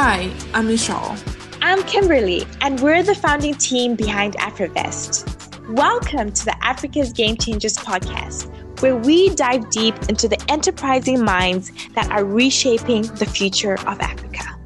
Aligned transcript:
Hi, 0.00 0.32
I'm 0.54 0.68
Michelle. 0.68 1.16
I'm 1.60 1.82
Kimberly, 1.82 2.46
and 2.60 2.78
we're 2.78 3.02
the 3.02 3.16
founding 3.16 3.54
team 3.54 3.96
behind 3.96 4.36
AfriVest. 4.36 5.70
Welcome 5.70 6.30
to 6.30 6.44
the 6.44 6.54
Africa's 6.64 7.12
Game 7.12 7.36
Changers 7.36 7.74
podcast, 7.74 8.48
where 8.80 8.94
we 8.94 9.30
dive 9.30 9.68
deep 9.70 9.96
into 10.08 10.28
the 10.28 10.40
enterprising 10.48 11.24
minds 11.24 11.72
that 11.96 12.08
are 12.12 12.24
reshaping 12.24 13.02
the 13.16 13.26
future 13.26 13.74
of 13.88 13.98
Africa. 13.98 14.56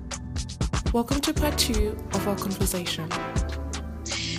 Welcome 0.92 1.22
to 1.22 1.32
part 1.32 1.56
two 1.56 1.96
of 2.12 2.28
our 2.28 2.36
conversation. 2.36 3.08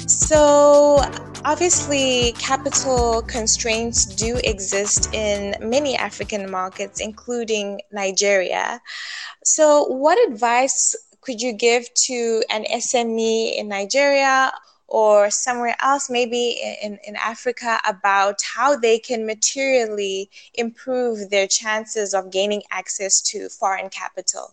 So, 0.07 0.99
obviously, 1.45 2.33
capital 2.33 3.21
constraints 3.21 4.05
do 4.05 4.39
exist 4.43 5.13
in 5.13 5.55
many 5.61 5.95
African 5.95 6.51
markets, 6.51 6.99
including 6.99 7.79
Nigeria. 7.91 8.81
So, 9.45 9.85
what 9.85 10.17
advice 10.29 10.93
could 11.21 11.41
you 11.41 11.53
give 11.53 11.93
to 11.93 12.43
an 12.49 12.65
SME 12.65 13.57
in 13.57 13.69
Nigeria 13.69 14.51
or 14.87 15.31
somewhere 15.31 15.75
else, 15.79 16.09
maybe 16.09 16.59
in, 16.81 16.99
in 17.07 17.15
Africa, 17.15 17.79
about 17.87 18.41
how 18.41 18.75
they 18.75 18.99
can 18.99 19.25
materially 19.25 20.29
improve 20.53 21.29
their 21.29 21.47
chances 21.47 22.13
of 22.13 22.29
gaining 22.29 22.61
access 22.71 23.21
to 23.21 23.47
foreign 23.47 23.89
capital? 23.89 24.51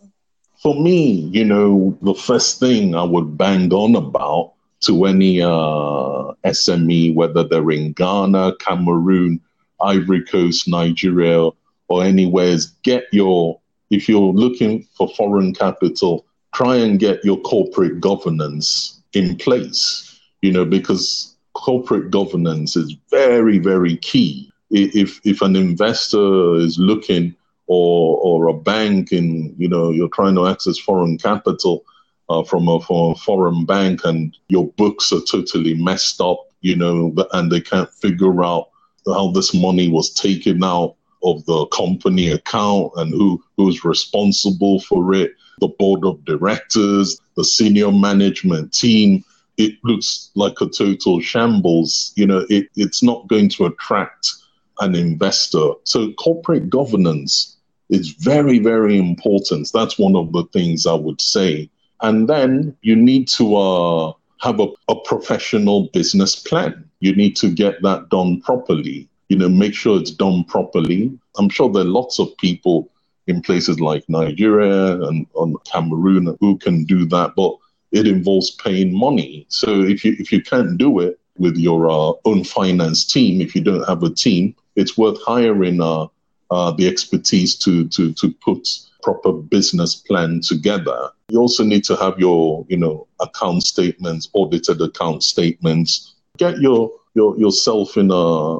For 0.63 0.75
me, 0.75 1.29
you 1.33 1.43
know, 1.43 1.97
the 2.01 2.13
first 2.13 2.59
thing 2.59 2.95
I 2.95 3.03
would 3.03 3.37
bang 3.37 3.71
on 3.73 3.95
about 3.95 4.53
to 4.81 5.05
any 5.05 5.41
uh, 5.41 6.33
SME, 6.45 7.13
whether 7.15 7.43
they're 7.43 7.71
in 7.71 7.93
Ghana, 7.93 8.55
Cameroon, 8.59 9.39
Ivory 9.81 10.23
Coast, 10.23 10.67
Nigeria, 10.67 11.49
or 11.87 12.03
anywhere, 12.03 12.57
get 12.83 13.05
your, 13.11 13.59
if 13.89 14.07
you're 14.07 14.33
looking 14.33 14.87
for 14.95 15.07
foreign 15.09 15.53
capital, 15.53 16.25
try 16.53 16.75
and 16.75 16.99
get 16.99 17.23
your 17.23 17.37
corporate 17.41 17.99
governance 17.99 19.01
in 19.13 19.35
place, 19.37 20.19
you 20.41 20.51
know, 20.51 20.65
because 20.65 21.35
corporate 21.53 22.11
governance 22.11 22.75
is 22.75 22.95
very, 23.09 23.59
very 23.59 23.97
key. 23.97 24.51
If, 24.71 25.19
if 25.25 25.41
an 25.41 25.55
investor 25.55 26.55
is 26.55 26.79
looking 26.79 27.35
or, 27.67 28.17
or 28.17 28.47
a 28.47 28.53
bank 28.53 29.11
and, 29.11 29.53
you 29.57 29.67
know, 29.67 29.91
you're 29.91 30.09
trying 30.09 30.35
to 30.35 30.47
access 30.47 30.77
foreign 30.77 31.17
capital, 31.17 31.83
uh, 32.31 32.43
from, 32.43 32.67
a, 32.67 32.79
from 32.79 33.11
a 33.11 33.15
foreign 33.15 33.65
bank 33.65 34.05
and 34.05 34.37
your 34.47 34.67
books 34.77 35.11
are 35.11 35.21
totally 35.21 35.73
messed 35.73 36.21
up, 36.21 36.39
you 36.61 36.75
know, 36.75 37.13
and 37.33 37.51
they 37.51 37.59
can't 37.59 37.93
figure 37.95 38.43
out 38.43 38.69
how 39.05 39.31
this 39.31 39.53
money 39.53 39.89
was 39.89 40.13
taken 40.13 40.63
out 40.63 40.95
of 41.23 41.45
the 41.45 41.65
company 41.67 42.31
account 42.31 42.91
and 42.95 43.11
who 43.11 43.43
who's 43.57 43.83
responsible 43.85 44.79
for 44.81 45.13
it, 45.13 45.33
the 45.59 45.67
board 45.67 46.05
of 46.05 46.23
directors, 46.25 47.19
the 47.35 47.43
senior 47.43 47.91
management 47.91 48.73
team. 48.73 49.23
It 49.57 49.73
looks 49.83 50.31
like 50.35 50.61
a 50.61 50.69
total 50.69 51.19
shambles. 51.19 52.13
You 52.15 52.25
know, 52.25 52.45
it, 52.49 52.69
it's 52.75 53.03
not 53.03 53.27
going 53.27 53.49
to 53.49 53.65
attract 53.65 54.33
an 54.79 54.95
investor. 54.95 55.71
So 55.83 56.11
corporate 56.13 56.69
governance 56.69 57.57
is 57.89 58.09
very, 58.09 58.57
very 58.59 58.97
important. 58.97 59.69
That's 59.73 59.99
one 59.99 60.15
of 60.15 60.31
the 60.31 60.45
things 60.53 60.87
I 60.87 60.93
would 60.93 61.21
say 61.21 61.69
and 62.01 62.27
then 62.27 62.75
you 62.81 62.95
need 62.95 63.27
to 63.37 63.55
uh, 63.55 64.13
have 64.41 64.59
a, 64.59 64.67
a 64.89 64.95
professional 65.01 65.89
business 65.93 66.35
plan. 66.35 66.89
You 66.99 67.15
need 67.15 67.35
to 67.37 67.49
get 67.49 67.81
that 67.83 68.09
done 68.09 68.41
properly. 68.41 69.07
You 69.29 69.37
know, 69.37 69.49
make 69.49 69.73
sure 69.73 69.99
it's 69.99 70.11
done 70.11 70.43
properly. 70.45 71.17
I'm 71.37 71.49
sure 71.49 71.69
there 71.71 71.83
are 71.83 71.85
lots 71.85 72.19
of 72.19 72.35
people 72.37 72.89
in 73.27 73.41
places 73.41 73.79
like 73.79 74.03
Nigeria 74.09 75.01
and, 75.03 75.25
and 75.35 75.55
Cameroon 75.65 76.35
who 76.39 76.57
can 76.57 76.83
do 76.83 77.05
that, 77.05 77.33
but 77.35 77.55
it 77.91 78.07
involves 78.07 78.51
paying 78.51 78.97
money. 78.97 79.45
So 79.49 79.81
if 79.81 80.03
you 80.03 80.15
if 80.19 80.31
you 80.31 80.41
can't 80.41 80.77
do 80.77 80.99
it 80.99 81.19
with 81.37 81.57
your 81.57 81.89
uh, 81.89 82.13
own 82.25 82.43
finance 82.43 83.05
team, 83.05 83.41
if 83.41 83.55
you 83.55 83.61
don't 83.61 83.87
have 83.87 84.03
a 84.03 84.09
team, 84.09 84.55
it's 84.75 84.97
worth 84.97 85.21
hiring 85.23 85.81
uh, 85.81 86.07
uh, 86.49 86.71
the 86.71 86.87
expertise 86.87 87.55
to 87.57 87.87
to 87.89 88.11
to 88.13 88.31
put 88.45 88.67
proper 89.01 89.31
business 89.31 89.95
plan 89.95 90.41
together. 90.41 91.09
You 91.29 91.39
also 91.39 91.63
need 91.63 91.83
to 91.85 91.95
have 91.95 92.19
your, 92.19 92.65
you 92.69 92.77
know, 92.77 93.07
account 93.19 93.63
statements, 93.63 94.29
audited 94.33 94.81
account 94.81 95.23
statements. 95.23 96.15
Get 96.37 96.59
your, 96.59 96.91
your 97.13 97.37
yourself 97.37 97.97
in 97.97 98.09
a 98.11 98.59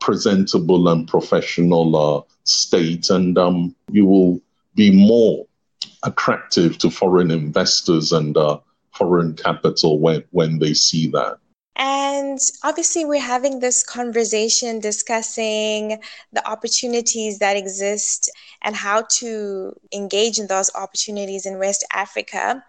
presentable 0.00 0.88
and 0.88 1.06
professional 1.06 1.96
uh, 1.96 2.22
state, 2.44 3.10
and 3.10 3.38
um, 3.38 3.74
you 3.90 4.06
will 4.06 4.40
be 4.74 4.90
more 4.90 5.46
attractive 6.02 6.78
to 6.78 6.90
foreign 6.90 7.30
investors 7.30 8.12
and 8.12 8.36
uh, 8.36 8.58
foreign 8.92 9.34
capital 9.34 9.98
when, 10.00 10.24
when 10.30 10.58
they 10.58 10.74
see 10.74 11.06
that. 11.08 11.38
And 11.76 12.38
obviously, 12.62 13.04
we're 13.04 13.20
having 13.20 13.60
this 13.60 13.82
conversation 13.82 14.78
discussing 14.78 16.00
the 16.32 16.46
opportunities 16.48 17.38
that 17.38 17.56
exist 17.56 18.30
and 18.62 18.76
how 18.76 19.04
to 19.18 19.74
engage 19.92 20.38
in 20.38 20.48
those 20.48 20.70
opportunities 20.74 21.46
in 21.46 21.58
West 21.58 21.84
Africa. 21.92 22.62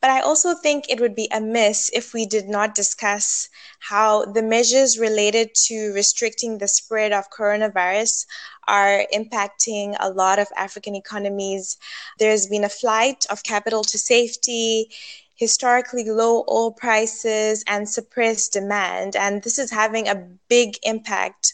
But 0.00 0.10
I 0.10 0.20
also 0.20 0.54
think 0.54 0.86
it 0.88 1.00
would 1.00 1.14
be 1.14 1.28
amiss 1.32 1.90
if 1.92 2.14
we 2.14 2.24
did 2.24 2.48
not 2.48 2.74
discuss 2.74 3.48
how 3.80 4.24
the 4.24 4.42
measures 4.42 4.98
related 4.98 5.54
to 5.66 5.92
restricting 5.92 6.58
the 6.58 6.68
spread 6.68 7.12
of 7.12 7.30
coronavirus 7.30 8.26
are 8.68 9.04
impacting 9.12 9.96
a 10.00 10.10
lot 10.10 10.38
of 10.38 10.48
African 10.56 10.94
economies. 10.94 11.76
There's 12.18 12.46
been 12.46 12.64
a 12.64 12.68
flight 12.68 13.26
of 13.30 13.42
capital 13.42 13.82
to 13.84 13.98
safety 13.98 14.90
historically 15.36 16.04
low 16.04 16.44
oil 16.48 16.72
prices 16.72 17.62
and 17.66 17.88
suppressed 17.88 18.52
demand. 18.52 19.14
And 19.14 19.42
this 19.42 19.58
is 19.58 19.70
having 19.70 20.08
a 20.08 20.26
big 20.48 20.78
impact 20.82 21.52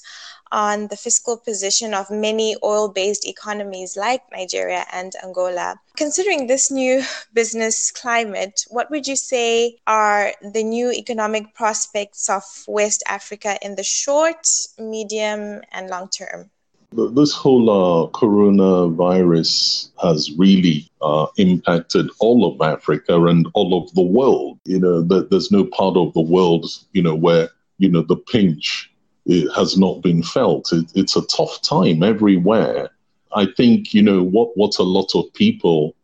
on 0.52 0.86
the 0.88 0.96
fiscal 0.96 1.38
position 1.38 1.94
of 1.94 2.10
many 2.10 2.54
oil 2.62 2.88
based 2.88 3.26
economies 3.26 3.96
like 3.96 4.22
Nigeria 4.30 4.84
and 4.92 5.12
Angola. 5.24 5.80
Considering 5.96 6.46
this 6.46 6.70
new 6.70 7.02
business 7.32 7.90
climate, 7.90 8.64
what 8.68 8.90
would 8.90 9.06
you 9.06 9.16
say 9.16 9.78
are 9.86 10.32
the 10.42 10.62
new 10.62 10.92
economic 10.92 11.54
prospects 11.54 12.28
of 12.28 12.42
West 12.68 13.02
Africa 13.08 13.58
in 13.62 13.74
the 13.74 13.82
short, 13.82 14.46
medium, 14.78 15.62
and 15.72 15.88
long 15.88 16.08
term? 16.08 16.50
This 16.94 17.32
whole 17.32 17.70
uh, 17.70 18.08
coronavirus 18.10 19.90
has 20.02 20.30
really 20.36 20.90
uh, 21.00 21.26
impacted 21.38 22.10
all 22.20 22.44
of 22.44 22.60
Africa 22.60 23.24
and 23.24 23.48
all 23.54 23.82
of 23.82 23.94
the 23.94 24.02
world. 24.02 24.58
You 24.64 24.78
know, 24.78 25.00
there's 25.02 25.50
no 25.50 25.64
part 25.64 25.96
of 25.96 26.12
the 26.12 26.20
world, 26.20 26.66
you 26.92 27.02
know, 27.02 27.14
where, 27.14 27.48
you 27.78 27.88
know, 27.88 28.02
the 28.02 28.16
pinch 28.16 28.92
has 29.56 29.78
not 29.78 30.02
been 30.02 30.22
felt. 30.22 30.70
It, 30.72 30.92
it's 30.94 31.16
a 31.16 31.26
tough 31.26 31.62
time 31.62 32.02
everywhere. 32.02 32.90
I 33.34 33.46
think, 33.56 33.94
you 33.94 34.02
know, 34.02 34.22
what, 34.22 34.54
what 34.56 34.78
a 34.78 34.82
lot 34.82 35.14
of 35.14 35.32
people 35.32 35.94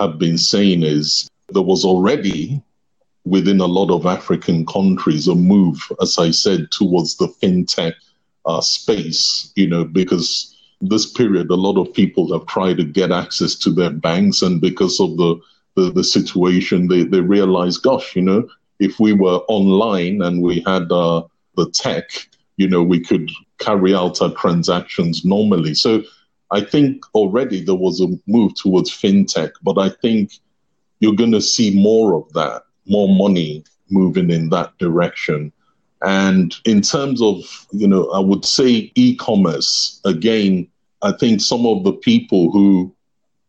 have 0.00 0.18
been 0.18 0.38
saying 0.38 0.82
is 0.82 1.28
there 1.50 1.60
was 1.62 1.84
already 1.84 2.62
within 3.24 3.60
a 3.60 3.66
lot 3.66 3.90
of 3.90 4.06
African 4.06 4.64
countries 4.64 5.28
a 5.28 5.34
move, 5.34 5.78
as 6.00 6.18
I 6.18 6.30
said, 6.30 6.70
towards 6.70 7.16
the 7.16 7.28
fintech 7.28 7.92
uh, 8.46 8.60
space, 8.60 9.52
you 9.56 9.68
know, 9.68 9.84
because 9.84 10.56
this 10.80 11.10
period, 11.12 11.50
a 11.50 11.54
lot 11.54 11.78
of 11.80 11.92
people 11.94 12.32
have 12.32 12.46
tried 12.46 12.76
to 12.78 12.84
get 12.84 13.12
access 13.12 13.54
to 13.56 13.70
their 13.70 13.90
banks, 13.90 14.42
and 14.42 14.60
because 14.60 15.00
of 15.00 15.16
the 15.16 15.40
the, 15.74 15.90
the 15.90 16.04
situation, 16.04 16.88
they 16.88 17.04
they 17.04 17.20
realize, 17.20 17.78
gosh, 17.78 18.14
you 18.16 18.22
know, 18.22 18.48
if 18.78 18.98
we 18.98 19.12
were 19.12 19.38
online 19.48 20.22
and 20.22 20.42
we 20.42 20.60
had 20.66 20.90
uh, 20.90 21.22
the 21.56 21.70
tech, 21.70 22.10
you 22.56 22.68
know, 22.68 22.82
we 22.82 23.00
could 23.00 23.30
carry 23.58 23.94
out 23.94 24.20
our 24.20 24.32
transactions 24.34 25.24
normally. 25.24 25.74
So 25.74 26.02
I 26.50 26.60
think 26.60 27.04
already 27.14 27.64
there 27.64 27.74
was 27.74 28.00
a 28.00 28.08
move 28.26 28.54
towards 28.56 28.90
fintech, 28.90 29.52
but 29.62 29.78
I 29.78 29.88
think 30.02 30.32
you're 31.00 31.14
going 31.14 31.32
to 31.32 31.40
see 31.40 31.74
more 31.74 32.14
of 32.14 32.32
that, 32.34 32.64
more 32.86 33.08
money 33.08 33.64
moving 33.88 34.30
in 34.30 34.50
that 34.50 34.76
direction. 34.78 35.52
And 36.04 36.54
in 36.64 36.80
terms 36.82 37.22
of, 37.22 37.66
you 37.72 37.86
know, 37.86 38.10
I 38.10 38.18
would 38.18 38.44
say 38.44 38.90
e 38.94 39.14
commerce, 39.16 40.00
again, 40.04 40.66
I 41.02 41.12
think 41.12 41.40
some 41.40 41.66
of 41.66 41.84
the 41.84 41.92
people 41.92 42.50
who 42.50 42.92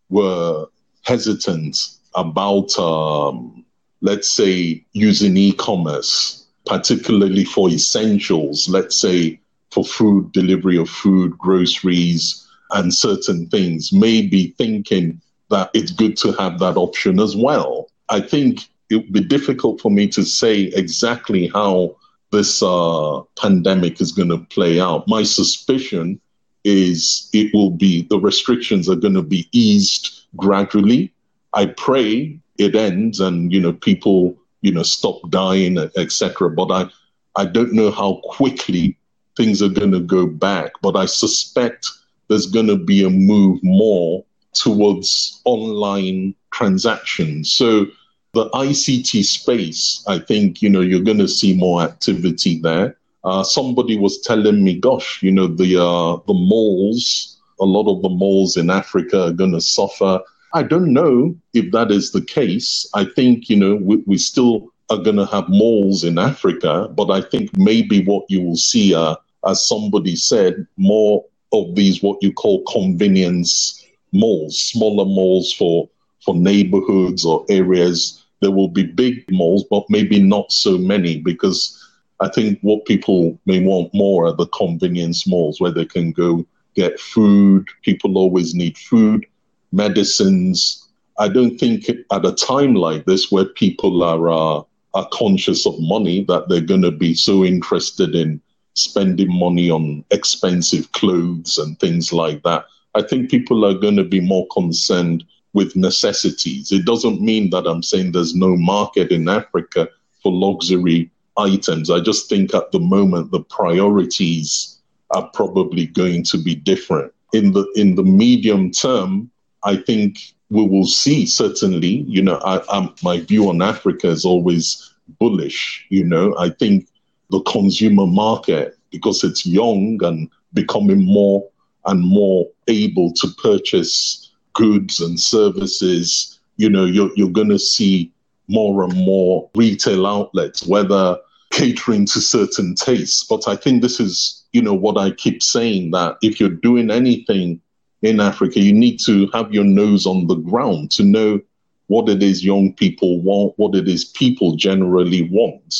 were 0.09 0.67
hesitant 1.01 1.77
about, 2.15 2.77
um, 2.77 3.65
let's 4.01 4.31
say, 4.31 4.83
using 4.93 5.35
e 5.35 5.53
commerce, 5.53 6.45
particularly 6.65 7.43
for 7.43 7.69
essentials, 7.69 8.69
let's 8.69 9.01
say 9.01 9.39
for 9.71 9.83
food, 9.83 10.31
delivery 10.31 10.77
of 10.77 10.89
food, 10.89 11.37
groceries, 11.37 12.47
and 12.71 12.93
certain 12.93 13.47
things, 13.49 13.91
may 13.91 14.21
be 14.21 14.53
thinking 14.57 15.19
that 15.49 15.71
it's 15.73 15.91
good 15.91 16.17
to 16.17 16.31
have 16.33 16.59
that 16.59 16.77
option 16.77 17.19
as 17.19 17.35
well. 17.35 17.89
I 18.09 18.21
think 18.21 18.67
it 18.89 18.97
would 18.97 19.13
be 19.13 19.21
difficult 19.21 19.81
for 19.81 19.89
me 19.89 20.07
to 20.09 20.23
say 20.23 20.71
exactly 20.75 21.47
how 21.47 21.95
this 22.33 22.61
uh, 22.61 23.21
pandemic 23.37 24.01
is 24.01 24.11
going 24.11 24.29
to 24.29 24.39
play 24.39 24.79
out. 24.81 25.07
My 25.07 25.23
suspicion 25.23 26.19
is 26.63 27.29
it 27.31 27.53
will 27.53 27.69
be 27.69 28.01
the 28.09 28.19
restrictions 28.19 28.89
are 28.89 28.95
going 28.95 29.13
to 29.13 29.21
be 29.21 29.47
eased 29.51 30.25
gradually. 30.35 31.13
I 31.53 31.67
pray 31.67 32.39
it 32.57 32.75
ends 32.75 33.19
and, 33.19 33.53
you 33.53 33.61
know, 33.61 33.73
people, 33.73 34.35
you 34.61 34.71
know, 34.71 34.83
stop 34.83 35.17
dying, 35.29 35.77
etc. 35.77 36.49
But 36.49 36.71
I, 36.71 36.89
I 37.35 37.45
don't 37.45 37.73
know 37.73 37.91
how 37.91 38.21
quickly 38.23 38.97
things 39.37 39.61
are 39.61 39.69
going 39.69 39.91
to 39.91 39.99
go 39.99 40.25
back, 40.25 40.71
but 40.81 40.95
I 40.95 41.05
suspect 41.05 41.87
there's 42.29 42.47
going 42.47 42.67
to 42.67 42.77
be 42.77 43.03
a 43.03 43.09
move 43.09 43.59
more 43.63 44.25
towards 44.53 45.41
online 45.45 46.33
transactions. 46.51 47.53
So 47.53 47.87
the 48.33 48.49
ICT 48.49 49.23
space, 49.23 50.03
I 50.07 50.17
think, 50.17 50.61
you 50.61 50.69
know, 50.69 50.81
you're 50.81 51.03
going 51.03 51.19
to 51.19 51.27
see 51.27 51.55
more 51.55 51.83
activity 51.83 52.59
there. 52.59 52.97
Uh, 53.23 53.43
somebody 53.43 53.97
was 53.97 54.21
telling 54.21 54.63
me, 54.63 54.79
gosh, 54.79 55.21
you 55.21 55.31
know, 55.31 55.47
the 55.47 55.77
uh, 55.81 56.17
the 56.27 56.33
malls, 56.33 57.39
a 57.59 57.65
lot 57.65 57.87
of 57.87 58.01
the 58.01 58.09
malls 58.09 58.57
in 58.57 58.69
Africa 58.69 59.27
are 59.27 59.31
going 59.31 59.53
to 59.53 59.61
suffer. 59.61 60.19
I 60.53 60.63
don't 60.63 60.91
know 60.91 61.35
if 61.53 61.71
that 61.71 61.91
is 61.91 62.11
the 62.11 62.21
case. 62.21 62.89
I 62.93 63.05
think, 63.05 63.49
you 63.49 63.55
know, 63.55 63.75
we, 63.75 63.97
we 64.07 64.17
still 64.17 64.73
are 64.89 64.97
going 64.97 65.15
to 65.17 65.25
have 65.27 65.47
malls 65.47 66.03
in 66.03 66.17
Africa, 66.17 66.89
but 66.95 67.11
I 67.11 67.21
think 67.21 67.55
maybe 67.55 68.03
what 68.03 68.25
you 68.29 68.41
will 68.41 68.57
see 68.57 68.93
are, 68.93 69.17
as 69.47 69.67
somebody 69.67 70.15
said, 70.15 70.67
more 70.75 71.23
of 71.53 71.75
these 71.75 72.01
what 72.01 72.21
you 72.21 72.33
call 72.33 72.63
convenience 72.63 73.85
malls, 74.11 74.57
smaller 74.57 75.05
malls 75.05 75.53
for 75.53 75.87
for 76.25 76.35
neighborhoods 76.35 77.25
or 77.25 77.45
areas. 77.49 78.22
There 78.43 78.51
will 78.51 78.67
be 78.67 78.83
big 78.83 79.23
malls, 79.31 79.63
but 79.71 79.85
maybe 79.89 80.21
not 80.21 80.51
so 80.51 80.77
many 80.77 81.21
because 81.21 81.79
I 82.19 82.27
think 82.27 82.59
what 82.61 82.85
people 82.85 83.39
may 83.45 83.63
want 83.63 83.93
more 83.93 84.25
are 84.25 84.35
the 84.35 84.47
convenience 84.47 85.25
malls 85.25 85.61
where 85.61 85.71
they 85.71 85.85
can 85.85 86.11
go 86.11 86.45
get 86.75 86.99
food. 86.99 87.65
People 87.83 88.17
always 88.17 88.53
need 88.53 88.77
food, 88.77 89.25
medicines. 89.71 90.89
I 91.17 91.29
don't 91.29 91.57
think 91.57 91.87
at 91.89 92.25
a 92.25 92.33
time 92.33 92.75
like 92.75 93.05
this 93.05 93.31
where 93.31 93.45
people 93.45 94.03
are 94.03 94.29
uh, 94.29 94.63
are 94.93 95.07
conscious 95.13 95.65
of 95.65 95.79
money 95.79 96.25
that 96.25 96.49
they're 96.49 96.61
going 96.73 96.81
to 96.81 96.91
be 96.91 97.13
so 97.13 97.45
interested 97.45 98.13
in 98.13 98.41
spending 98.75 99.33
money 99.39 99.69
on 99.69 100.03
expensive 100.11 100.91
clothes 100.91 101.57
and 101.57 101.79
things 101.79 102.11
like 102.11 102.43
that. 102.43 102.65
I 102.93 103.03
think 103.03 103.31
people 103.31 103.65
are 103.65 103.73
going 103.73 103.95
to 103.95 104.03
be 104.03 104.19
more 104.19 104.45
concerned 104.53 105.23
with 105.53 105.75
necessities. 105.75 106.71
It 106.71 106.85
doesn't 106.85 107.21
mean 107.21 107.49
that 107.51 107.67
I'm 107.67 107.83
saying 107.83 108.11
there's 108.11 108.35
no 108.35 108.55
market 108.57 109.11
in 109.11 109.29
Africa 109.29 109.87
for 110.21 110.31
luxury 110.31 111.11
items. 111.37 111.89
I 111.89 111.99
just 111.99 112.29
think 112.29 112.53
at 112.53 112.71
the 112.71 112.79
moment 112.79 113.31
the 113.31 113.41
priorities 113.41 114.79
are 115.11 115.29
probably 115.33 115.87
going 115.87 116.23
to 116.23 116.37
be 116.37 116.55
different. 116.55 117.13
In 117.33 117.51
the 117.51 117.65
in 117.75 117.95
the 117.95 118.03
medium 118.03 118.71
term, 118.71 119.29
I 119.63 119.77
think 119.77 120.19
we 120.49 120.65
will 120.65 120.85
see 120.85 121.25
certainly. 121.25 122.05
You 122.07 122.21
know, 122.21 122.37
I, 122.45 122.61
I'm, 122.69 122.93
my 123.03 123.19
view 123.19 123.49
on 123.49 123.61
Africa 123.61 124.07
is 124.07 124.25
always 124.25 124.93
bullish. 125.19 125.85
You 125.89 126.05
know, 126.05 126.35
I 126.37 126.49
think 126.49 126.87
the 127.29 127.41
consumer 127.41 128.05
market 128.05 128.77
because 128.91 129.23
it's 129.23 129.45
young 129.45 129.99
and 130.03 130.29
becoming 130.53 131.03
more 131.03 131.49
and 131.85 132.01
more 132.01 132.47
able 132.67 133.11
to 133.13 133.27
purchase 133.41 134.22
goods 134.53 134.99
and 134.99 135.19
services. 135.19 136.39
You 136.57 136.69
know, 136.69 136.85
you're 136.85 137.11
you're 137.15 137.29
going 137.29 137.49
to 137.49 137.59
see 137.59 138.11
more 138.47 138.83
and 138.83 138.93
more 138.93 139.49
retail 139.55 140.05
outlets, 140.05 140.65
whether 140.65 141.17
catering 141.51 142.05
to 142.07 142.19
certain 142.19 142.75
tastes. 142.75 143.23
But 143.23 143.47
I 143.47 143.55
think 143.55 143.81
this 143.81 143.99
is, 143.99 144.43
you 144.53 144.61
know, 144.61 144.73
what 144.73 144.97
I 144.97 145.11
keep 145.11 145.41
saying 145.43 145.91
that 145.91 146.17
if 146.21 146.39
you're 146.39 146.49
doing 146.49 146.89
anything 146.89 147.61
in 148.01 148.19
Africa, 148.19 148.59
you 148.59 148.73
need 148.73 148.99
to 149.05 149.27
have 149.33 149.53
your 149.53 149.63
nose 149.63 150.05
on 150.05 150.27
the 150.27 150.35
ground 150.35 150.91
to 150.91 151.03
know 151.03 151.39
what 151.87 152.09
it 152.09 152.23
is 152.23 152.43
young 152.43 152.73
people 152.73 153.21
want, 153.21 153.53
what 153.57 153.75
it 153.75 153.87
is 153.87 154.05
people 154.05 154.55
generally 154.55 155.29
want. 155.29 155.75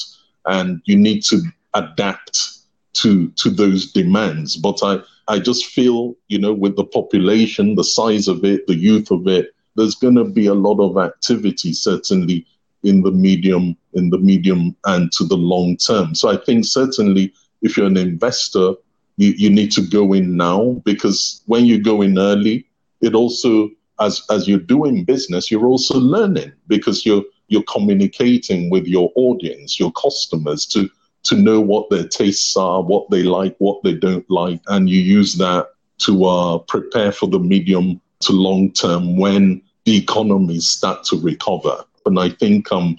And 0.46 0.81
you 0.86 0.98
need 0.98 1.24
to 1.24 1.42
adapt 1.74 2.60
to 2.94 3.30
to 3.30 3.50
those 3.50 3.92
demands. 3.92 4.56
But 4.56 4.80
I, 4.84 5.00
I 5.28 5.40
just 5.40 5.68
feel, 5.68 6.16
you 6.28 6.40
know, 6.40 6.54
with 6.54 6.75
the 6.75 6.86
population, 6.86 7.75
the 7.75 7.84
size 7.84 8.28
of 8.28 8.44
it, 8.44 8.68
the 8.68 8.75
youth 8.75 9.12
of 9.12 9.28
it, 9.28 9.54
there's 9.75 9.95
gonna 9.95 10.25
be 10.25 10.48
a 10.48 10.54
lot 10.54 10.80
of 10.80 10.98
activity 10.98 11.74
certainly 11.74 12.45
in 12.84 13.01
the 13.01 13.12
medium 13.12 13.75
in 13.94 14.10
the 14.10 14.18
medium 14.18 14.75
and 14.86 15.12
to 15.13 15.24
the 15.24 15.38
long 15.38 15.78
term. 15.78 16.16
So 16.16 16.30
I 16.30 16.38
think 16.38 16.66
certainly 16.66 17.34
if 17.62 17.78
you're 17.78 17.88
an 17.88 17.98
investor, 17.98 18.74
you, 19.18 19.34
you 19.38 19.50
need 19.50 19.72
to 19.74 19.81
go 19.81 20.13
in 20.13 20.36
now 20.36 20.81
because 20.84 21.42
when 21.46 21.66
you 21.66 21.81
go 21.81 22.01
in 22.01 22.18
early, 22.18 22.68
it 23.01 23.16
also 23.16 23.69
as 24.00 24.24
as 24.30 24.48
you're 24.48 24.60
doing 24.60 25.04
business, 25.04 25.51
you're 25.51 25.68
also 25.68 25.98
learning 25.98 26.51
because 26.68 27.06
you're 27.06 27.24
you're 27.48 27.63
communicating 27.63 28.69
with 28.69 28.88
your 28.88 29.12
audience, 29.16 29.80
your 29.80 29.92
customers 29.92 30.66
to 30.68 30.89
to 31.24 31.36
know 31.36 31.60
what 31.60 31.90
their 31.90 32.08
tastes 32.08 32.56
are, 32.58 32.81
what 32.81 33.10
they 33.10 33.24
like, 33.24 33.56
what 33.60 33.81
they 33.84 33.94
don't 33.94 34.30
like, 34.30 34.62
and 34.68 34.90
you 34.90 35.00
use 35.00 35.36
that 35.36 35.70
to 36.00 36.25
uh, 36.25 36.58
prepare 36.60 37.12
for 37.12 37.28
the 37.28 37.40
medium 37.40 38.02
to 38.20 38.34
long 38.34 38.72
term 38.72 39.18
when 39.18 39.62
the 39.86 39.98
economies 39.98 40.70
start 40.70 41.04
to 41.06 41.20
recover. 41.20 41.84
And 42.06 42.20
I 42.20 42.30
think 42.30 42.72
um, 42.72 42.98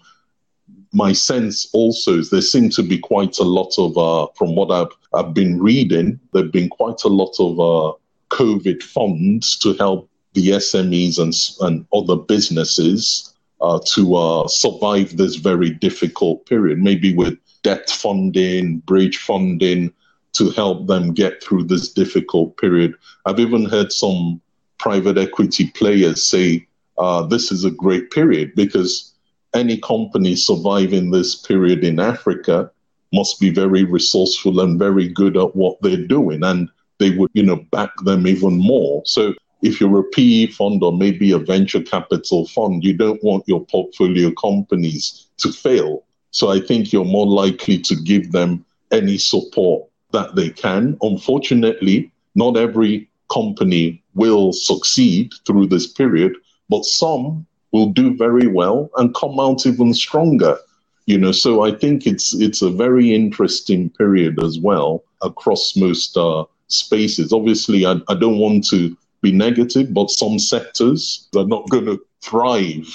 my 0.93 1.13
sense 1.13 1.69
also 1.73 2.19
is 2.19 2.31
there 2.31 2.41
seem 2.41 2.71
to 2.71 2.83
be 2.83 2.99
quite 2.99 3.39
a 3.39 3.45
lot 3.45 3.73
of, 3.79 3.99
uh, 3.99 4.31
from 4.37 4.55
what 4.55 4.71
I've, 4.71 4.93
I've 5.13 5.35
been 5.35 5.61
reading, 5.61 6.21
there 6.33 6.45
have 6.45 6.53
been 6.53 6.69
quite 6.69 7.03
a 7.05 7.09
lot 7.09 7.35
of 7.39 7.61
uh, 7.61 7.97
COVID 8.31 8.83
funds 8.83 9.59
to 9.59 9.75
help 9.75 10.09
the 10.35 10.51
SMEs 10.51 11.19
and, 11.19 11.35
and 11.61 11.87
other 11.93 12.17
businesses 12.17 13.35
uh, 13.61 13.79
to 13.95 14.17
uh, 14.17 14.49
survive 14.49 15.17
this 15.17 15.37
very 15.37 15.71
difficult 15.71 16.47
period, 16.47 16.79
maybe 16.79 17.15
with 17.15 17.39
debt 17.65 17.91
funding, 17.91 18.79
bridge 18.81 19.17
funding 19.17 19.93
to 20.35 20.51
help 20.51 20.87
them 20.87 21.13
get 21.13 21.43
through 21.43 21.65
this 21.65 21.93
difficult 21.93 22.57
period. 22.57 22.95
I've 23.27 23.41
even 23.41 23.65
heard 23.65 23.91
some 23.93 24.41
private 24.79 25.19
equity 25.19 25.71
players 25.71 26.29
say 26.29 26.67
uh, 26.99 27.23
this 27.27 27.51
is 27.51 27.65
a 27.65 27.71
great 27.71 28.11
period 28.11 28.53
because 28.55 29.15
any 29.55 29.79
company 29.79 30.37
surviving 30.37 31.11
this 31.11 31.35
period 31.35 31.85
in 31.85 31.99
Africa 31.99 32.71
must 33.13 33.41
be 33.41 33.51
very 33.51 33.85
resourceful 33.85 34.61
and 34.61 34.79
very 34.79 35.09
good 35.09 35.37
at 35.37 35.55
what 35.55 35.81
they're 35.81 36.07
doing. 36.07 36.43
And 36.43 36.69
they 36.99 37.11
would, 37.11 37.31
you 37.35 37.45
know, 37.45 37.57
back 37.71 37.91
them 38.05 38.27
even 38.27 38.59
more. 38.59 39.03
So 39.07 39.35
if 39.63 39.81
you're 39.81 40.01
a 40.01 40.11
PE 40.11 40.49
fund 40.49 40.83
or 40.83 40.93
maybe 40.93 41.33
a 41.33 41.39
venture 41.39 41.83
capital 41.83 42.47
fund, 42.49 42.85
you 42.85 42.93
don't 42.93 43.23
want 43.23 43.45
your 43.47 43.65
portfolio 43.65 44.33
companies 44.33 45.29
to 45.39 45.53
fail. 45.53 46.05
So 46.35 46.51
I 46.51 46.59
think 46.59 46.93
you're 46.93 47.05
more 47.05 47.29
likely 47.29 47.79
to 47.79 47.95
give 47.95 48.33
them 48.33 48.65
any 48.91 49.19
support 49.19 49.85
that 50.11 50.35
they 50.35 50.51
can. 50.51 50.99
Unfortunately, 51.01 52.11
not 52.35 52.57
every 52.57 53.09
company 53.33 54.03
will 54.15 54.53
succeed 54.53 55.33
through 55.47 55.69
this 55.69 55.87
period, 55.87 56.33
but 56.69 56.85
some 56.85 57.47
will 57.71 57.91
do 57.91 58.17
very 58.17 58.49
well 58.49 58.91
and 58.97 59.15
come 59.15 59.39
out 59.39 59.65
even 59.65 59.95
stronger. 59.95 60.59
You 61.07 61.19
know, 61.19 61.31
so 61.31 61.63
I 61.63 61.71
think 61.71 62.05
it's 62.05 62.35
it's 62.35 62.63
a 62.63 62.71
very 62.85 63.15
interesting 63.15 63.91
period 63.91 64.43
as 64.43 64.59
well 64.59 65.05
across 65.23 65.77
most 65.77 66.17
uh, 66.17 66.45
spaces. 66.67 67.33
Obviously, 67.33 67.87
I, 67.87 68.01
I 68.09 68.15
don't 68.15 68.39
want 68.39 68.67
to 68.71 68.97
be 69.23 69.31
negative, 69.31 69.95
but 69.95 70.11
some 70.11 70.41
sectors 70.41 71.29
are 71.37 71.47
not 71.47 71.71
going 71.71 71.87
to 71.87 72.01
thrive 72.23 72.89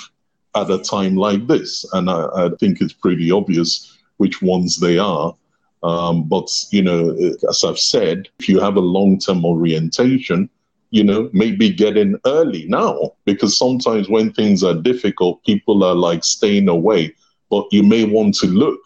at 0.56 0.72
a 0.72 0.79
time 0.79 1.15
like 1.15 1.48
this, 1.48 1.86
and 1.94 2.10
I, 2.10 2.27
I 2.36 2.50
think 2.60 2.82
it's 2.82 2.94
pretty 2.94 3.32
obvious 3.32 3.98
which 4.18 4.41
ones 4.41 4.77
they 4.77 4.98
are. 4.98 5.36
Um, 5.82 6.24
but 6.24 6.50
you 6.72 6.82
know, 6.82 7.15
as 7.50 7.63
I've 7.63 7.79
said, 7.79 8.27
if 8.39 8.50
you 8.50 8.60
have 8.60 8.75
a 8.75 8.82
long-term 8.82 9.46
orientation, 9.46 10.50
you 10.91 11.03
know, 11.03 11.29
maybe 11.34 11.70
get 11.70 11.98
in 11.98 12.20
early 12.25 12.65
now 12.68 13.13
because 13.25 13.58
sometimes 13.58 14.10
when 14.10 14.34
things 14.34 14.63
are 14.63 14.74
difficult, 14.74 15.44
people 15.46 15.84
are 15.84 15.96
like 15.96 16.24
staying 16.24 16.68
away. 16.68 17.15
But 17.50 17.68
you 17.72 17.84
may 17.84 18.06
want 18.06 18.36
to 18.36 18.48
look 18.48 18.79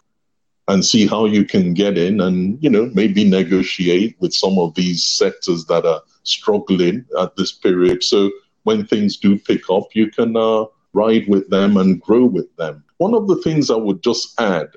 and 0.68 0.84
see 0.84 1.06
how 1.06 1.26
you 1.26 1.44
can 1.44 1.74
get 1.74 1.98
in 1.98 2.20
and, 2.20 2.62
you 2.62 2.70
know, 2.70 2.90
maybe 2.94 3.24
negotiate 3.24 4.16
with 4.20 4.32
some 4.32 4.58
of 4.58 4.74
these 4.74 5.04
sectors 5.04 5.66
that 5.66 5.84
are 5.84 6.00
struggling 6.22 7.04
at 7.20 7.36
this 7.36 7.52
period. 7.52 8.02
So 8.02 8.30
when 8.62 8.86
things 8.86 9.18
do 9.18 9.38
pick 9.38 9.68
up, 9.70 9.88
you 9.94 10.10
can 10.10 10.36
uh, 10.36 10.64
ride 10.94 11.28
with 11.28 11.48
them 11.50 11.76
and 11.76 12.00
grow 12.00 12.24
with 12.24 12.54
them. 12.56 12.82
One 12.98 13.14
of 13.14 13.28
the 13.28 13.36
things 13.42 13.70
I 13.70 13.76
would 13.76 14.02
just 14.02 14.38
add, 14.40 14.68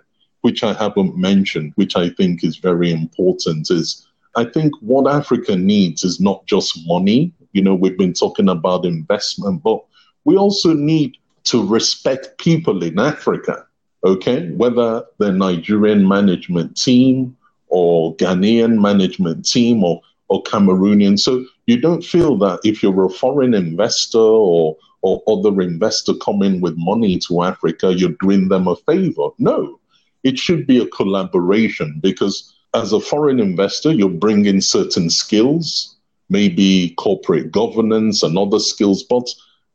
which 0.42 0.64
I 0.64 0.74
haven't 0.74 1.18
mentioned, 1.18 1.74
which 1.76 1.96
I 1.96 2.10
think 2.10 2.44
is 2.44 2.58
very 2.58 2.92
important, 2.92 3.70
is 3.72 4.08
I 4.36 4.46
think 4.46 4.74
what 4.82 5.12
Africa 5.12 5.56
needs 5.56 6.04
is 6.04 6.20
not 6.20 6.46
just 6.46 6.86
money. 6.88 7.32
You 7.54 7.62
know, 7.62 7.76
we've 7.76 7.98
been 7.98 8.14
talking 8.14 8.50
about 8.50 8.86
investment, 8.86 9.64
but 9.64 9.84
we 10.26 10.38
also 10.38 10.74
need 10.74 11.18
to 11.46 11.66
respect 11.66 12.38
people 12.38 12.84
in 12.84 13.00
Africa, 13.00 13.66
okay? 14.04 14.50
Whether 14.52 15.06
the 15.18 15.32
Nigerian 15.32 16.08
management 16.08 16.78
team 16.78 17.38
or 17.70 18.16
Ghanaian 18.18 18.80
management 18.80 19.46
team 19.46 19.84
or, 19.84 20.02
or 20.28 20.44
Cameroonian. 20.44 21.20
So 21.20 21.46
You 21.68 21.80
don't 21.80 22.04
feel 22.04 22.38
that 22.40 22.62
if 22.64 22.82
you're 22.82 23.06
a 23.06 23.10
foreign 23.10 23.54
investor 23.54 24.18
or 24.20 24.78
or 25.04 25.22
other 25.28 25.62
investor 25.62 26.14
coming 26.16 26.60
with 26.60 26.74
money 26.76 27.20
to 27.20 27.44
Africa, 27.44 27.94
you're 27.94 28.18
doing 28.20 28.50
them 28.50 28.68
a 28.68 28.76
favor. 28.76 29.30
No, 29.38 29.80
it 30.24 30.40
should 30.40 30.66
be 30.66 30.80
a 30.80 30.88
collaboration 30.88 32.00
because 32.02 32.56
as 32.74 32.94
a 32.94 33.00
foreign 33.00 33.40
investor, 33.40 33.92
you're 33.92 34.10
bringing 34.10 34.60
certain 34.60 35.10
skills, 35.10 35.96
maybe 36.30 36.94
corporate 36.98 37.52
governance 37.52 38.24
and 38.24 38.38
other 38.38 38.60
skills, 38.60 39.04
but 39.04 39.28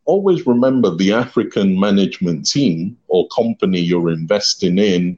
always 0.04 0.46
remember 0.46 0.94
the 0.94 1.12
African 1.12 1.78
management 1.78 2.46
team 2.46 2.96
or 3.08 3.28
company 3.28 3.80
you're 3.80 4.10
investing 4.10 4.78
in, 4.78 5.16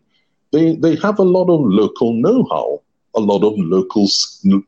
they, 0.52 0.76
they 0.76 0.97
have 0.97 1.19
a 1.19 1.25
lot 1.25 1.49
of 1.49 1.61
local 1.61 2.12
know-how, 2.12 2.81
a 3.14 3.21
lot 3.21 3.43
of 3.43 3.54
local, 3.57 4.07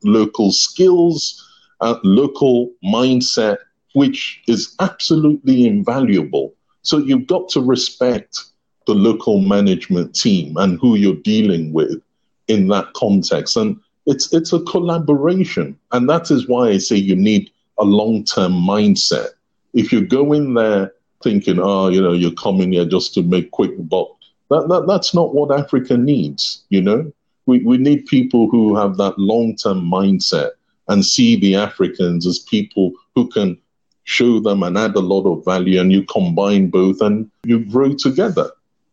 local 0.03 0.51
skills, 0.51 1.46
uh, 1.81 1.99
local 2.03 2.71
mindset, 2.85 3.59
which 3.95 4.43
is 4.47 4.75
absolutely 4.81 5.67
invaluable. 5.67 6.55
So 6.83 6.99
you've 6.99 7.27
got 7.27 7.49
to 7.51 7.61
respect 7.61 8.45
the 8.87 8.95
local 8.95 9.41
management 9.41 10.15
team 10.15 10.57
and 10.57 10.79
who 10.81 10.95
you're 10.95 11.17
dealing 11.17 11.73
with 11.73 12.01
in 12.49 12.69
that 12.69 12.93
context. 12.95 13.57
And 13.57 13.77
it's 14.07 14.33
it's 14.33 14.53
a 14.53 14.61
collaboration. 14.61 15.79
And 15.93 16.09
that 16.09 16.31
is 16.31 16.49
why 16.49 16.69
I 16.69 16.79
say 16.79 16.97
you 16.97 17.17
need 17.17 17.51
a 17.79 17.85
long-term 17.85 18.53
mindset. 18.53 19.31
If 19.75 19.93
you 19.93 20.07
go 20.07 20.33
in 20.33 20.55
there 20.55 20.93
thinking, 21.23 21.59
oh, 21.61 21.89
you 21.89 22.01
know, 22.01 22.13
you're 22.13 22.33
coming 22.33 22.73
here 22.73 22.87
just 22.87 23.15
to 23.15 23.23
make 23.23 23.51
quick 23.51 23.73
buck, 23.89 24.09
that, 24.51 24.69
that 24.69 24.87
that's 24.87 25.13
not 25.13 25.35
what 25.35 25.59
Africa 25.59 25.97
needs, 25.97 26.65
you 26.69 26.81
know? 26.81 27.13
We 27.47 27.59
we 27.65 27.79
need 27.79 28.07
people 28.07 28.49
who 28.49 28.77
have 28.77 28.97
that 28.97 29.19
long-term 29.19 29.81
mindset 29.81 30.51
and 30.89 31.05
see 31.05 31.37
the 31.37 31.57
Africans 31.57 32.27
as 32.27 32.39
people 32.41 32.93
who 33.15 33.29
can 33.29 33.59
show 34.05 34.39
them 34.41 34.63
and 34.63 34.79
add 34.79 34.95
a 34.95 35.01
lot 35.01 35.27
of 35.27 35.45
value 35.45 35.81
and 35.81 35.91
you 35.91 36.05
combine 36.05 36.71
both 36.71 37.01
and 37.01 37.31
you 37.45 37.65
grow 37.65 37.93
together. 37.95 38.51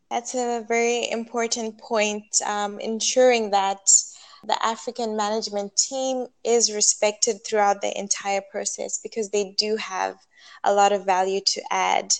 That's 0.10 0.36
a 0.36 0.66
very 0.68 1.10
important 1.10 1.78
point, 1.78 2.26
um, 2.46 2.80
ensuring 2.80 3.52
that 3.52 3.90
the 4.46 4.66
African 4.66 5.16
management 5.16 5.76
team 5.76 6.28
is 6.44 6.74
respected 6.74 7.46
throughout 7.46 7.82
the 7.82 7.98
entire 7.98 8.42
process 8.52 9.00
because 9.02 9.30
they 9.30 9.56
do 9.58 9.76
have 9.78 10.18
a 10.64 10.74
lot 10.74 10.92
of 10.92 11.06
value 11.06 11.42
to 11.42 11.62
add 11.72 12.14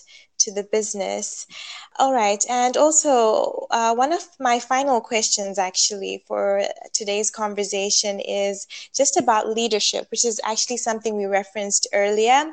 to 0.44 0.52
the 0.52 0.62
business. 0.62 1.46
All 1.98 2.12
right. 2.12 2.44
And 2.48 2.76
also, 2.76 3.66
uh, 3.70 3.94
one 3.94 4.12
of 4.12 4.22
my 4.38 4.60
final 4.60 5.00
questions 5.00 5.58
actually 5.58 6.24
for 6.26 6.62
today's 6.92 7.30
conversation 7.30 8.20
is 8.20 8.66
just 8.94 9.16
about 9.16 9.48
leadership, 9.48 10.10
which 10.10 10.24
is 10.24 10.40
actually 10.44 10.78
something 10.78 11.16
we 11.16 11.26
referenced 11.26 11.86
earlier. 11.92 12.52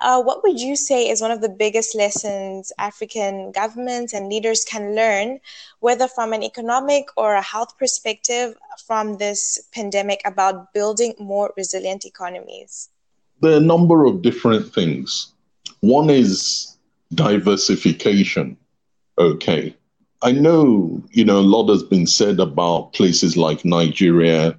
Uh, 0.00 0.22
what 0.22 0.42
would 0.42 0.60
you 0.60 0.76
say 0.76 1.08
is 1.08 1.20
one 1.20 1.30
of 1.30 1.40
the 1.40 1.48
biggest 1.48 1.94
lessons 1.94 2.72
African 2.78 3.52
governments 3.52 4.12
and 4.12 4.28
leaders 4.28 4.64
can 4.64 4.94
learn, 4.94 5.40
whether 5.80 6.08
from 6.08 6.32
an 6.32 6.42
economic 6.42 7.06
or 7.16 7.34
a 7.34 7.42
health 7.42 7.78
perspective, 7.78 8.54
from 8.86 9.18
this 9.18 9.68
pandemic 9.72 10.20
about 10.24 10.72
building 10.72 11.14
more 11.18 11.52
resilient 11.56 12.04
economies? 12.04 12.90
There 13.40 13.52
are 13.52 13.56
a 13.56 13.60
number 13.60 14.04
of 14.04 14.22
different 14.22 14.72
things. 14.72 15.32
One 15.80 16.10
is 16.10 16.73
diversification. 17.12 18.56
Okay. 19.18 19.74
I 20.22 20.32
know, 20.32 21.02
you 21.10 21.24
know, 21.24 21.38
a 21.38 21.40
lot 21.40 21.68
has 21.68 21.82
been 21.82 22.06
said 22.06 22.40
about 22.40 22.94
places 22.94 23.36
like 23.36 23.64
Nigeria 23.64 24.58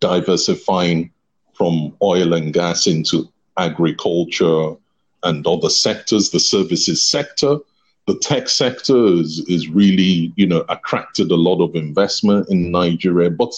diversifying 0.00 1.10
from 1.54 1.96
oil 2.02 2.34
and 2.34 2.52
gas 2.52 2.86
into 2.86 3.28
agriculture 3.56 4.74
and 5.22 5.46
other 5.46 5.70
sectors, 5.70 6.30
the 6.30 6.40
services 6.40 7.02
sector. 7.02 7.56
The 8.06 8.18
tech 8.18 8.48
sector 8.48 9.06
is, 9.06 9.40
is 9.48 9.68
really, 9.68 10.32
you 10.36 10.46
know, 10.46 10.64
attracted 10.68 11.30
a 11.30 11.36
lot 11.36 11.64
of 11.64 11.74
investment 11.74 12.48
in 12.50 12.70
Nigeria. 12.70 13.30
But, 13.30 13.52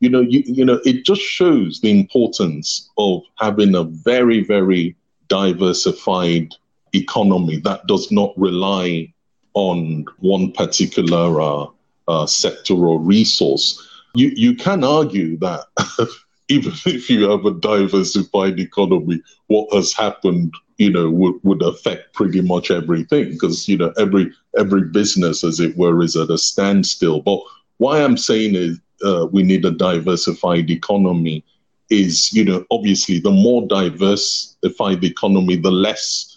you 0.00 0.08
know, 0.08 0.20
you, 0.20 0.42
you 0.46 0.64
know, 0.64 0.80
it 0.84 1.04
just 1.04 1.20
shows 1.20 1.80
the 1.80 1.90
importance 1.90 2.88
of 2.96 3.22
having 3.38 3.74
a 3.74 3.82
very, 3.82 4.42
very 4.44 4.96
diversified 5.28 6.54
economy 6.92 7.56
that 7.58 7.86
does 7.86 8.10
not 8.10 8.32
rely 8.36 9.12
on 9.54 10.04
one 10.18 10.52
particular 10.52 11.40
uh, 11.40 11.66
uh, 12.08 12.26
sector 12.26 12.74
or 12.74 13.00
resource. 13.00 13.88
You, 14.14 14.32
you 14.34 14.54
can 14.54 14.84
argue 14.84 15.36
that 15.38 15.64
even 16.48 16.72
if 16.86 17.08
you 17.08 17.30
have 17.30 17.44
a 17.44 17.52
diversified 17.52 18.58
economy, 18.58 19.22
what 19.46 19.72
has 19.72 19.92
happened, 19.92 20.54
you 20.76 20.90
know, 20.90 21.10
would, 21.10 21.34
would 21.42 21.62
affect 21.62 22.12
pretty 22.12 22.40
much 22.40 22.70
everything 22.70 23.30
because, 23.30 23.68
you 23.68 23.76
know, 23.76 23.92
every 23.98 24.32
every 24.58 24.82
business, 24.82 25.44
as 25.44 25.60
it 25.60 25.76
were, 25.76 26.02
is 26.02 26.16
at 26.16 26.30
a 26.30 26.38
standstill. 26.38 27.20
But 27.20 27.40
why 27.78 28.02
I'm 28.02 28.16
saying 28.16 28.54
is 28.54 28.78
uh, 29.04 29.26
we 29.32 29.42
need 29.42 29.64
a 29.64 29.70
diversified 29.70 30.70
economy 30.70 31.44
is, 31.90 32.32
you 32.32 32.44
know, 32.44 32.64
obviously 32.70 33.18
the 33.18 33.30
more 33.30 33.66
diversified 33.66 35.00
the 35.00 35.08
economy, 35.08 35.56
the 35.56 35.70
less 35.70 36.31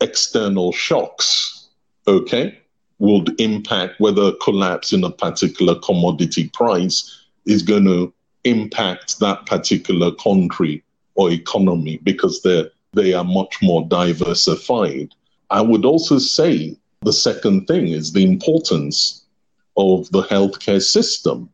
external 0.00 0.72
shocks, 0.72 1.68
okay, 2.06 2.58
would 2.98 3.40
impact 3.40 4.00
whether 4.00 4.22
a 4.22 4.36
collapse 4.36 4.92
in 4.92 5.04
a 5.04 5.10
particular 5.10 5.74
commodity 5.80 6.48
price 6.48 7.26
is 7.46 7.62
going 7.62 7.84
to 7.84 8.12
impact 8.44 9.18
that 9.20 9.46
particular 9.46 10.12
country 10.12 10.82
or 11.14 11.30
economy 11.30 11.98
because 12.02 12.42
they 12.42 12.64
they 12.92 13.12
are 13.12 13.24
much 13.24 13.56
more 13.62 13.86
diversified. 13.86 15.14
I 15.50 15.60
would 15.60 15.84
also 15.84 16.18
say 16.18 16.76
the 17.02 17.12
second 17.12 17.66
thing 17.66 17.88
is 17.88 18.12
the 18.12 18.24
importance 18.24 19.24
of 19.76 20.10
the 20.10 20.22
healthcare 20.22 20.82
system, 20.82 21.48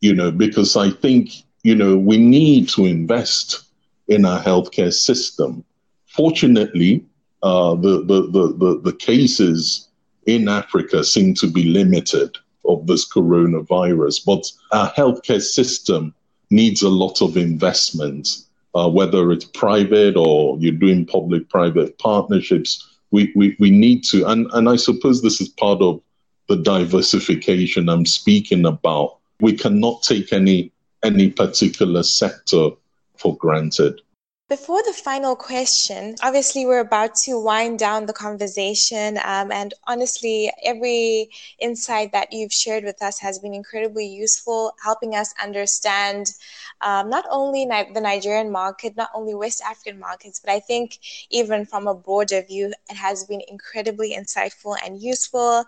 you 0.00 0.14
know, 0.14 0.30
because 0.30 0.76
I 0.76 0.90
think, 0.90 1.30
you 1.62 1.74
know, 1.74 1.96
we 1.96 2.18
need 2.18 2.68
to 2.70 2.84
invest 2.84 3.62
in 4.08 4.24
our 4.24 4.40
healthcare 4.40 4.92
system. 4.92 5.64
Fortunately, 6.06 7.04
uh, 7.42 7.74
the, 7.76 8.02
the, 8.04 8.22
the, 8.30 8.54
the, 8.58 8.80
the 8.84 8.92
cases 8.92 9.88
in 10.26 10.48
Africa 10.48 11.04
seem 11.04 11.34
to 11.34 11.50
be 11.50 11.64
limited 11.64 12.36
of 12.66 12.86
this 12.86 13.10
coronavirus, 13.10 14.24
but 14.26 14.44
our 14.72 14.90
healthcare 14.92 15.40
system 15.40 16.14
needs 16.50 16.82
a 16.82 16.88
lot 16.88 17.22
of 17.22 17.36
investment, 17.36 18.28
uh, 18.74 18.88
whether 18.88 19.32
it's 19.32 19.44
private 19.44 20.16
or 20.16 20.58
you're 20.58 20.72
doing 20.72 21.06
public 21.06 21.48
private 21.48 21.98
partnerships. 21.98 22.86
We, 23.10 23.32
we, 23.34 23.56
we 23.58 23.70
need 23.70 24.04
to, 24.04 24.26
and, 24.26 24.46
and 24.52 24.68
I 24.68 24.76
suppose 24.76 25.22
this 25.22 25.40
is 25.40 25.48
part 25.48 25.80
of 25.80 26.00
the 26.48 26.56
diversification 26.56 27.88
I'm 27.88 28.06
speaking 28.06 28.66
about. 28.66 29.18
We 29.40 29.52
cannot 29.52 30.02
take 30.02 30.32
any 30.32 30.72
any 31.04 31.30
particular 31.30 32.02
sector 32.02 32.70
for 33.16 33.36
granted. 33.36 34.00
Before 34.48 34.82
the 34.82 34.94
final 34.94 35.36
question, 35.36 36.14
obviously, 36.22 36.64
we're 36.64 36.80
about 36.80 37.14
to 37.26 37.38
wind 37.38 37.78
down 37.78 38.06
the 38.06 38.14
conversation. 38.14 39.18
Um, 39.22 39.52
and 39.52 39.74
honestly, 39.86 40.50
every 40.64 41.28
insight 41.58 42.12
that 42.12 42.32
you've 42.32 42.52
shared 42.52 42.82
with 42.82 43.02
us 43.02 43.18
has 43.18 43.38
been 43.38 43.52
incredibly 43.52 44.06
useful, 44.06 44.72
helping 44.82 45.14
us 45.14 45.34
understand 45.42 46.32
um, 46.80 47.10
not 47.10 47.26
only 47.30 47.66
Ni- 47.66 47.92
the 47.92 48.00
Nigerian 48.00 48.50
market, 48.50 48.96
not 48.96 49.10
only 49.14 49.34
West 49.34 49.60
African 49.62 49.98
markets, 49.98 50.40
but 50.40 50.50
I 50.50 50.60
think 50.60 50.98
even 51.28 51.66
from 51.66 51.86
a 51.86 51.94
broader 51.94 52.40
view, 52.40 52.72
it 52.88 52.96
has 52.96 53.24
been 53.24 53.42
incredibly 53.48 54.16
insightful 54.16 54.78
and 54.82 54.98
useful. 54.98 55.66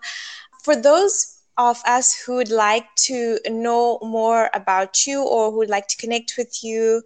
For 0.63 0.75
those 0.75 1.40
of 1.57 1.81
us 1.85 2.13
who 2.13 2.35
would 2.35 2.49
like 2.49 2.87
to 2.95 3.37
know 3.47 3.99
more 4.01 4.49
about 4.53 5.05
you 5.05 5.21
or 5.21 5.51
who 5.51 5.57
would 5.57 5.69
like 5.69 5.87
to 5.87 5.97
connect 5.97 6.33
with 6.37 6.63
you 6.63 7.03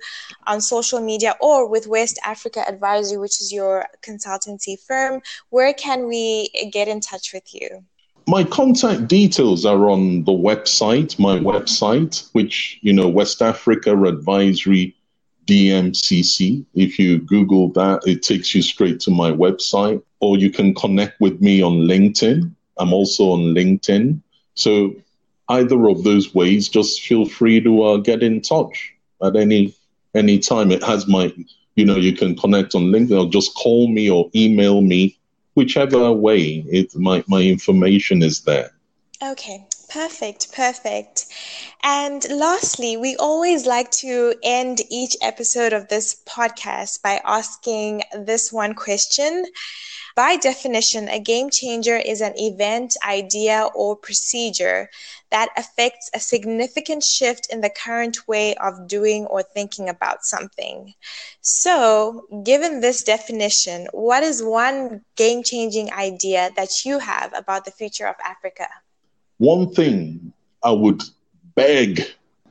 on 0.48 0.62
social 0.62 1.02
media 1.02 1.36
or 1.42 1.68
with 1.68 1.88
West 1.88 2.20
Africa 2.24 2.64
Advisory, 2.68 3.18
which 3.18 3.42
is 3.42 3.52
your 3.52 3.86
consultancy 4.02 4.80
firm, 4.80 5.22
where 5.50 5.74
can 5.74 6.08
we 6.08 6.50
get 6.72 6.88
in 6.88 7.02
touch 7.02 7.34
with 7.34 7.54
you? 7.54 7.84
My 8.28 8.44
contact 8.44 9.08
details 9.08 9.66
are 9.66 9.88
on 9.90 10.24
the 10.24 10.32
website, 10.32 11.20
my 11.20 11.38
website, 11.38 12.28
which, 12.32 12.80
you 12.82 12.92
know, 12.92 13.08
West 13.08 13.42
Africa 13.42 13.92
Advisory 13.92 14.96
DMCC. 15.46 16.66
If 16.74 16.98
you 16.98 17.20
Google 17.20 17.70
that, 17.74 18.02
it 18.08 18.24
takes 18.24 18.56
you 18.56 18.64
straight 18.64 19.00
to 19.02 19.12
my 19.12 19.32
website, 19.32 20.02
or 20.22 20.38
you 20.38 20.50
can 20.50 20.74
connect 20.74 21.20
with 21.22 21.40
me 21.40 21.62
on 21.62 21.82
LinkedIn. 21.82 22.52
I'm 22.78 22.94
also 22.94 23.26
on 23.32 23.54
LinkedIn 23.54 24.22
so 24.56 24.96
either 25.50 25.88
of 25.88 26.04
those 26.04 26.34
ways, 26.34 26.68
just 26.70 27.02
feel 27.02 27.26
free 27.26 27.62
to 27.62 27.84
uh, 27.84 27.98
get 27.98 28.24
in 28.24 28.42
touch 28.42 28.94
at 29.24 29.36
any 29.36 29.74
any 30.16 30.40
time. 30.40 30.72
It 30.72 30.84
has 30.84 31.08
my, 31.08 31.34
you 31.76 31.86
know, 31.86 31.98
you 31.98 32.14
can 32.14 32.36
connect 32.36 32.74
on 32.76 32.84
LinkedIn 32.84 33.26
or 33.26 33.30
just 33.30 33.56
call 33.56 33.88
me 33.88 34.10
or 34.10 34.30
email 34.36 34.82
me, 34.82 35.18
whichever 35.56 36.12
way. 36.12 36.66
It 36.68 36.96
my 36.96 37.24
my 37.28 37.42
information 37.42 38.24
is 38.24 38.42
there. 38.42 38.72
Okay, 39.22 39.66
Perfect, 39.90 40.52
perfect. 40.52 41.26
And 41.82 42.26
lastly, 42.30 42.98
we 42.98 43.16
always 43.16 43.66
like 43.66 43.92
to 43.92 44.34
end 44.44 44.82
each 44.90 45.16
episode 45.22 45.74
of 45.74 45.88
this 45.88 46.22
podcast 46.28 47.02
by 47.02 47.22
asking 47.24 48.04
this 48.14 48.52
one 48.52 48.74
question. 48.74 49.46
By 50.16 50.38
definition, 50.38 51.10
a 51.10 51.20
game 51.20 51.50
changer 51.52 51.98
is 51.98 52.22
an 52.22 52.34
event, 52.38 52.96
idea, 53.06 53.68
or 53.76 53.98
procedure 53.98 54.90
that 55.30 55.50
affects 55.58 56.10
a 56.14 56.22
significant 56.22 57.04
shift 57.04 57.52
in 57.52 57.60
the 57.60 57.70
current 57.70 58.26
way 58.26 58.56
of 58.56 58.88
doing 58.88 59.26
or 59.26 59.44
thinking 59.44 59.90
about 59.90 60.24
something. 60.24 60.94
So, 61.42 62.28
given 62.46 62.80
this 62.80 63.04
definition, 63.04 63.88
what 63.92 64.24
is 64.24 64.42
one 64.42 65.02
game 65.18 65.44
changing 65.44 65.92
idea 65.92 66.50
that 66.56 66.70
you 66.86 67.00
have 67.00 67.34
about 67.38 67.66
the 67.66 67.72
future 67.72 68.08
of 68.08 68.16
Africa? 68.24 68.68
One 69.40 69.70
thing 69.74 70.32
I 70.64 70.72
would 70.72 71.04
beg 71.56 72.04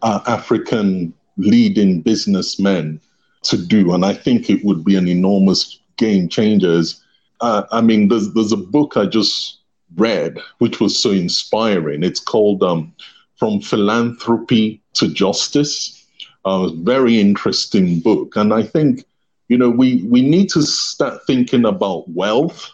our 0.02 0.22
African 0.26 1.14
leading 1.38 2.02
businessmen 2.02 3.00
to 3.44 3.56
do, 3.56 3.94
and 3.94 4.04
I 4.04 4.12
think 4.12 4.50
it 4.50 4.62
would 4.66 4.84
be 4.84 4.96
an 4.96 5.08
enormous 5.08 5.80
game 5.96 6.28
changer, 6.28 6.70
is 6.70 7.00
uh, 7.44 7.66
I 7.72 7.82
mean, 7.82 8.08
there's 8.08 8.32
there's 8.32 8.52
a 8.52 8.56
book 8.56 8.96
I 8.96 9.04
just 9.04 9.58
read 9.96 10.38
which 10.58 10.80
was 10.80 10.98
so 10.98 11.10
inspiring. 11.10 12.02
It's 12.02 12.20
called 12.20 12.62
um, 12.62 12.92
From 13.36 13.60
Philanthropy 13.60 14.80
to 14.94 15.08
Justice. 15.08 16.00
A 16.46 16.48
uh, 16.48 16.68
very 16.68 17.20
interesting 17.20 18.00
book, 18.00 18.36
and 18.36 18.52
I 18.52 18.62
think 18.62 19.04
you 19.48 19.58
know 19.58 19.68
we 19.68 20.02
we 20.04 20.22
need 20.22 20.48
to 20.50 20.62
start 20.62 21.26
thinking 21.26 21.66
about 21.66 22.08
wealth 22.08 22.70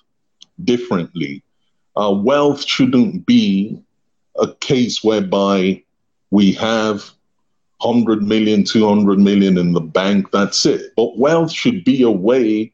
differently. 0.62 1.43
Uh, 1.97 2.12
wealth 2.12 2.65
shouldn't 2.65 3.27
be 3.27 3.83
a 4.39 4.55
case 4.55 5.03
whereby 5.03 5.83
we 6.31 6.53
have 6.53 7.11
100 7.79 8.23
million, 8.23 8.62
200 8.62 9.19
million 9.19 9.59
in 9.59 9.73
the 9.73 9.81
bank, 9.81 10.31
that's 10.31 10.65
it. 10.65 10.93
But 10.97 11.19
wealth 11.19 11.50
should 11.50 11.85
be 11.85 12.03
a 12.03 12.11
way 12.11 12.73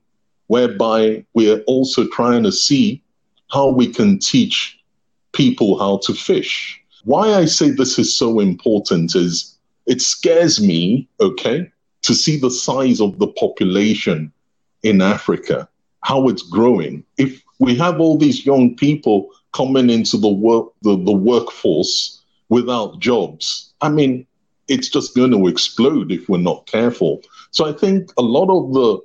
whereby 0.49 1.25
we're 1.35 1.61
also 1.67 2.07
trying 2.09 2.43
to 2.45 2.53
see 2.53 3.03
how 3.51 3.69
we 3.69 3.87
can 3.93 4.19
teach 4.19 4.79
people 5.33 5.79
how 5.79 5.99
to 5.99 6.15
fish. 6.15 6.81
Why 7.05 7.35
I 7.35 7.45
say 7.45 7.71
this 7.71 7.99
is 7.99 8.17
so 8.17 8.41
important 8.41 9.15
is 9.15 9.57
it 9.87 10.01
scares 10.01 10.61
me, 10.61 11.09
okay, 11.21 11.71
to 12.03 12.15
see 12.15 12.39
the 12.39 12.51
size 12.51 13.01
of 13.01 13.19
the 13.19 13.29
population 13.29 14.33
in 14.83 15.01
Africa, 15.01 15.69
how 16.03 16.29
it's 16.29 16.43
growing. 16.43 17.05
If 17.19 17.43
we 17.59 17.75
have 17.77 18.01
all 18.01 18.17
these 18.17 18.45
young 18.45 18.77
people 18.77 19.31
coming 19.53 19.91
into 19.91 20.17
the 20.17 20.29
work 20.29 20.69
the, 20.83 20.97
the 20.97 21.13
workforce 21.13 22.23
without 22.49 22.99
jobs, 23.01 23.73
I 23.81 23.89
mean, 23.89 24.27
it's 24.69 24.89
just 24.89 25.15
going 25.15 25.31
to 25.31 25.47
explode 25.47 26.11
if 26.11 26.29
we're 26.29 26.39
not 26.39 26.67
careful. 26.67 27.23
So 27.53 27.69
I 27.69 27.73
think 27.73 28.13
a 28.19 28.23
lot 28.23 28.51
of 28.51 28.73
the 28.73 29.01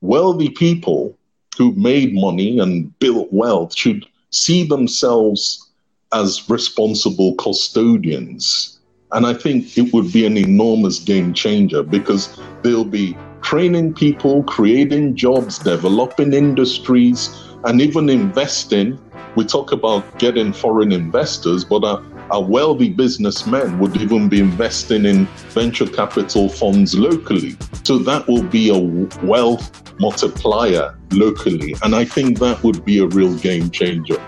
wealthy 0.00 0.48
people 0.50 1.16
who 1.56 1.72
made 1.72 2.14
money 2.14 2.58
and 2.58 2.98
built 2.98 3.28
wealth 3.32 3.76
should 3.76 4.06
see 4.30 4.66
themselves 4.66 5.70
as 6.12 6.48
responsible 6.48 7.34
custodians. 7.34 8.78
And 9.12 9.26
I 9.26 9.34
think 9.34 9.76
it 9.76 9.92
would 9.92 10.12
be 10.12 10.24
an 10.24 10.36
enormous 10.36 11.00
game 11.00 11.34
changer 11.34 11.82
because 11.82 12.40
they'll 12.62 12.84
be 12.84 13.16
training 13.42 13.94
people, 13.94 14.42
creating 14.44 15.16
jobs, 15.16 15.58
developing 15.58 16.32
industries, 16.32 17.30
and 17.64 17.80
even 17.80 18.08
investing. 18.08 18.98
We 19.36 19.44
talk 19.44 19.72
about 19.72 20.18
getting 20.18 20.52
foreign 20.52 20.92
investors, 20.92 21.64
but 21.64 22.02
a 22.32 22.40
wealthy 22.40 22.88
businessman 22.88 23.78
would 23.78 23.96
even 23.96 24.28
be 24.28 24.40
investing 24.40 25.04
in 25.04 25.26
venture 25.50 25.86
capital 25.86 26.48
funds 26.48 26.94
locally. 26.94 27.56
So 27.84 27.98
that 27.98 28.26
will 28.28 28.42
be 28.42 28.70
a 28.70 29.26
wealth 29.26 29.92
multiplier 29.98 30.96
locally. 31.12 31.74
And 31.82 31.94
I 31.94 32.04
think 32.04 32.38
that 32.38 32.62
would 32.62 32.84
be 32.84 32.98
a 32.98 33.06
real 33.06 33.36
game 33.38 33.70
changer. 33.70 34.20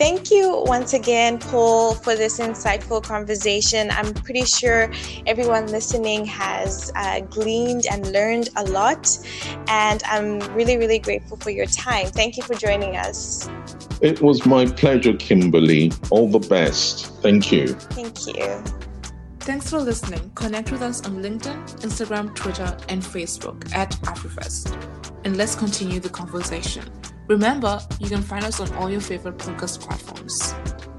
Thank 0.00 0.30
you 0.30 0.64
once 0.64 0.94
again, 0.94 1.38
Paul, 1.38 1.94
for 1.94 2.14
this 2.16 2.40
insightful 2.40 3.02
conversation. 3.02 3.90
I'm 3.90 4.14
pretty 4.14 4.46
sure 4.46 4.90
everyone 5.26 5.66
listening 5.66 6.24
has 6.24 6.90
uh, 6.96 7.20
gleaned 7.20 7.84
and 7.84 8.10
learned 8.10 8.48
a 8.56 8.64
lot. 8.64 9.18
And 9.68 10.02
I'm 10.06 10.38
really, 10.54 10.78
really 10.78 11.00
grateful 11.00 11.36
for 11.36 11.50
your 11.50 11.66
time. 11.66 12.06
Thank 12.06 12.38
you 12.38 12.42
for 12.44 12.54
joining 12.54 12.96
us. 12.96 13.50
It 14.00 14.22
was 14.22 14.46
my 14.46 14.64
pleasure, 14.64 15.12
Kimberly. 15.12 15.92
All 16.08 16.30
the 16.30 16.38
best. 16.48 17.20
Thank 17.20 17.52
you. 17.52 17.66
Thank 17.66 18.26
you. 18.26 18.64
Thanks 19.40 19.68
for 19.68 19.80
listening. 19.80 20.30
Connect 20.34 20.72
with 20.72 20.80
us 20.80 21.04
on 21.04 21.22
LinkedIn, 21.22 21.82
Instagram, 21.82 22.34
Twitter, 22.34 22.74
and 22.88 23.02
Facebook 23.02 23.70
at 23.74 23.90
AfriVest. 24.06 24.74
And 25.26 25.36
let's 25.36 25.54
continue 25.54 26.00
the 26.00 26.08
conversation. 26.08 26.90
Remember, 27.30 27.78
you 28.00 28.08
can 28.08 28.22
find 28.22 28.44
us 28.44 28.58
on 28.58 28.72
all 28.74 28.90
your 28.90 29.00
favorite 29.00 29.38
podcast 29.38 29.78
platforms. 29.86 30.89